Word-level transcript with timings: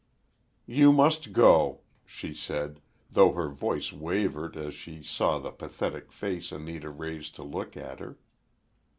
"You 0.65 0.91
must 0.91 1.31
go," 1.31 1.81
she 2.07 2.33
said, 2.33 2.81
though 3.11 3.33
her 3.33 3.49
voice 3.49 3.93
wavered 3.93 4.57
as 4.57 4.73
she 4.73 5.03
saw 5.03 5.37
the 5.37 5.51
pathetic 5.51 6.11
face 6.11 6.51
Anita 6.51 6.89
raised 6.89 7.35
to 7.35 7.43
look 7.43 7.77
at 7.77 7.99
her. 7.99 8.17